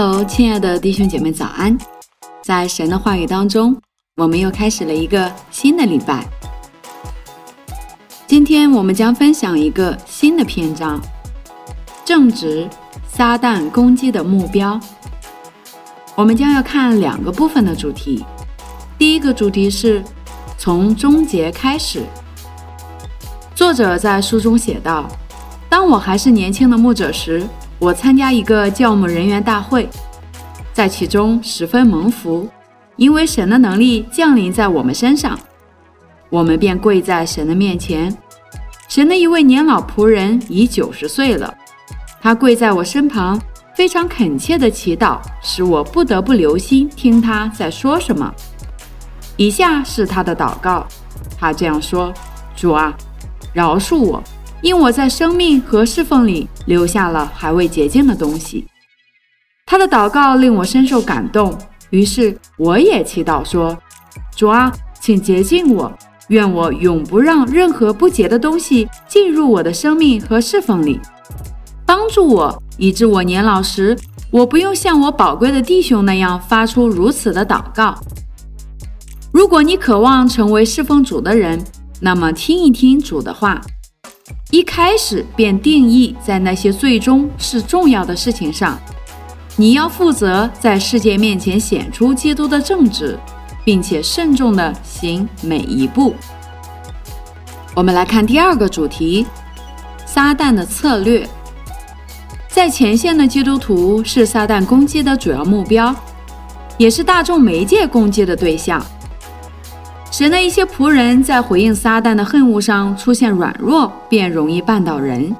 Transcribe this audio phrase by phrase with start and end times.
[0.00, 1.76] Hello，亲爱的弟兄姐妹，早安！
[2.40, 3.76] 在神的话语当中，
[4.14, 6.24] 我们又开始了一个新的礼拜。
[8.24, 11.00] 今天我们将分享一个新的篇章：
[12.04, 12.70] 正直
[13.08, 14.78] 撒旦攻击的目标。
[16.14, 18.24] 我们将要看两个部分的主题。
[18.96, 20.00] 第一个主题是
[20.56, 22.04] 从终结开始。
[23.52, 25.08] 作者在书中写道
[25.68, 27.44] ：“当我还是年轻的牧者时。”
[27.78, 29.88] 我参加一个教牧人员大会，
[30.72, 32.48] 在其中十分蒙福，
[32.96, 35.38] 因为神的能力降临在我们身上，
[36.28, 38.12] 我们便跪在神的面前。
[38.88, 41.54] 神的一位年老仆人已九十岁了，
[42.20, 43.40] 他跪在我身旁，
[43.76, 48.34] 非常恳切的祈祷，使我不得不留心听他在说什么。
[49.36, 50.84] 以下是他的祷告，
[51.38, 52.12] 他这样说
[52.56, 52.92] ：“主啊，
[53.52, 54.20] 饶恕我。”
[54.60, 58.66] 因我在生命和侍奉里留下了还未洁净的东西，
[59.64, 61.56] 他的祷告令我深受感动。
[61.90, 63.78] 于是我也祈祷说
[64.36, 65.92] ：“主啊，请洁净我，
[66.28, 71.00] 愿我永不让任何不洁的东西进入我的生命和侍奉里。
[71.86, 73.96] 帮助我，以致我年老时，
[74.30, 77.94] 我不用像我宝贵的弟兄那样发出如此的祷告。
[79.32, 81.62] 如果你渴望成为侍奉主的人，
[82.00, 83.60] 那么听一听主的话。”
[84.50, 88.78] 一开始便定义在那些最终是重要的事情上，
[89.56, 93.18] 你要负责在世界面前显出基督的正直，
[93.62, 96.14] 并且慎重地行每一步。
[97.74, 99.26] 我们来看第二个主题：
[100.06, 101.28] 撒旦的策略。
[102.48, 105.94] 在前线的基督徒是撒旦攻击的主要目标，
[106.78, 108.84] 也是大众媒介攻击的对象。
[110.10, 115.34] 神的一些仆人在回应撒旦的恨恶上出现软弱，便容易绊倒人。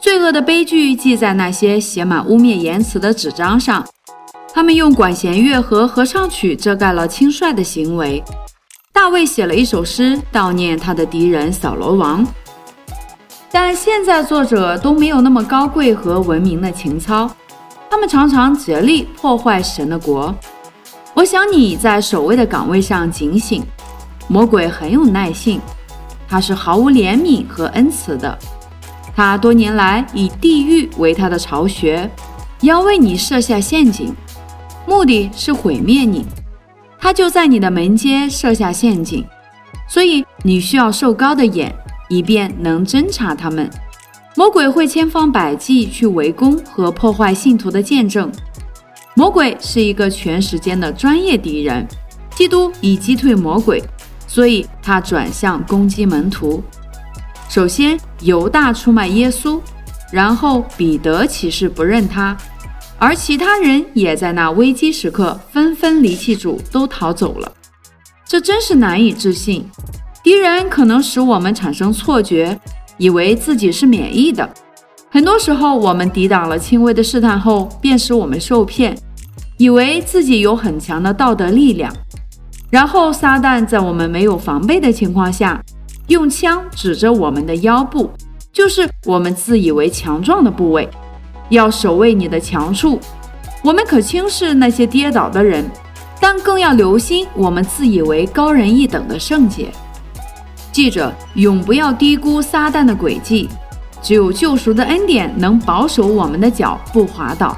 [0.00, 3.86] 罪恶的悲剧记在那些写满污蔑言辞的纸张上。
[4.54, 8.22] 他们用管弦乐和合唱曲遮盖了轻率的行为。
[8.92, 12.26] 大卫写了一首诗悼念他的敌人扫罗王，
[13.50, 17.30] 但现在作者都没有那么高贵和文明的情操。
[17.90, 20.34] 他们常常竭力破坏神的国。
[21.14, 23.62] 我想你在守卫的岗位上警醒。
[24.28, 25.60] 魔鬼很有耐性，
[26.28, 28.38] 他是毫无怜悯和恩慈的。
[29.14, 32.10] 他多年来以地狱为他的巢穴，
[32.62, 34.14] 要为你设下陷阱，
[34.86, 36.24] 目的是毁灭你。
[36.98, 39.24] 他就在你的门阶设下陷阱，
[39.88, 41.74] 所以你需要瘦高的眼，
[42.08, 43.68] 以便能侦察他们。
[44.34, 48.32] 魔鬼会千方百计去围攻和破坏信徒的见证。
[49.14, 51.86] 魔鬼是一个全时间的专业敌人。
[52.34, 53.82] 基督已击退魔鬼。
[54.32, 56.62] 所以他转向攻击门徒。
[57.50, 59.60] 首先，犹大出卖耶稣，
[60.10, 62.34] 然后彼得其实不认他，
[62.98, 67.52] 而其他人也在那危机时刻纷纷离弃主，都逃走了。
[68.26, 69.68] 这真是难以置信。
[70.22, 72.58] 敌人可能使我们产生错觉，
[72.96, 74.48] 以为自己是免疫的。
[75.10, 78.96] 很多时候，我们抵挡了轻微的试探后，便使我们受骗，
[79.58, 81.94] 以为自己有很强的道德力量。
[82.72, 85.62] 然后，撒旦在我们没有防备的情况下，
[86.06, 88.10] 用枪指着我们的腰部，
[88.50, 90.88] 就是我们自以为强壮的部位，
[91.50, 92.98] 要守卫你的强处。
[93.62, 95.70] 我们可轻视那些跌倒的人，
[96.18, 99.70] 但更要留心我们自以为高人一等的圣洁。
[100.72, 103.50] 记着，永不要低估撒旦的诡计。
[104.00, 107.54] 只有救赎的恩典能保守我们的脚不滑倒。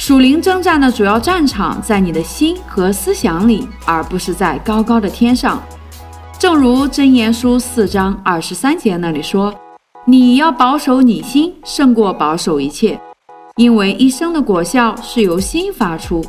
[0.00, 5.62] 属灵征战的主要战场在你的心和思想里，而不是在高高的天上。
[6.38, 9.54] 正如箴言书四章二十三节那里说
[10.06, 12.98] ：“你要保守你心，胜过保守一切，
[13.56, 16.24] 因为一生的果效是由心发出。”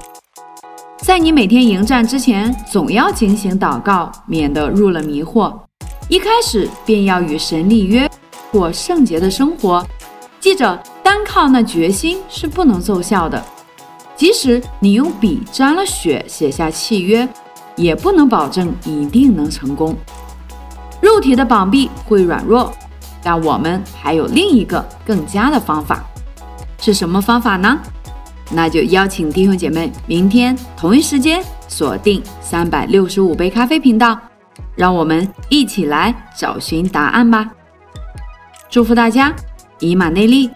[0.99, 5.49] 在你每天迎战之前，总要警醒祷告，免得入了迷惑。
[6.09, 8.11] 一开始便要与神立约，
[8.51, 9.81] 过圣洁的生活。
[10.41, 13.41] 记着，单靠那决心是不能奏效的。
[14.21, 17.27] 即使你用笔沾了血写下契约，
[17.75, 19.97] 也不能保证一定能成功。
[21.01, 22.71] 肉体的膀臂会软弱，
[23.23, 26.03] 但我们还有另一个更佳的方法，
[26.77, 27.79] 是什么方法呢？
[28.51, 34.15] 那就邀请弟兄姐妹明天同一时间锁定三百六十五杯咖啡频道，
[34.75, 37.49] 让我们一起来找寻答案吧。
[38.69, 39.33] 祝福大家，
[39.79, 40.47] 以马内利。